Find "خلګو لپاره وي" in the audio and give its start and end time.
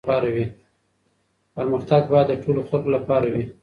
2.69-3.43